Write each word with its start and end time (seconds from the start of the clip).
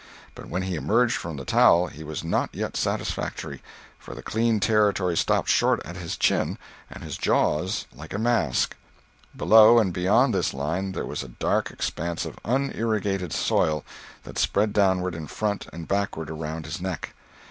But 0.33 0.47
when 0.49 0.63
he 0.63 0.73
emerged 0.73 1.15
from 1.15 1.37
the 1.37 1.45
towel, 1.45 1.85
he 1.85 2.03
was 2.03 2.23
not 2.23 2.49
yet 2.53 2.75
satisfactory, 2.75 3.61
for 3.99 4.15
the 4.15 4.23
clean 4.23 4.59
territory 4.59 5.15
stopped 5.15 5.47
short 5.49 5.79
at 5.85 5.95
his 5.95 6.17
chin 6.17 6.57
and 6.89 7.03
his 7.03 7.19
jaws, 7.19 7.85
like 7.93 8.11
a 8.11 8.17
mask; 8.17 8.75
below 9.37 9.77
and 9.77 9.93
beyond 9.93 10.33
this 10.33 10.55
line 10.55 10.93
there 10.93 11.05
was 11.05 11.21
a 11.21 11.27
dark 11.37 11.69
expanse 11.69 12.25
of 12.25 12.39
unirrigated 12.43 13.31
soil 13.31 13.85
that 14.23 14.39
spread 14.39 14.73
downward 14.73 15.13
in 15.13 15.27
front 15.27 15.67
and 15.71 15.87
backward 15.87 16.31
around 16.31 16.65
his 16.65 16.81
neck. 16.81 17.13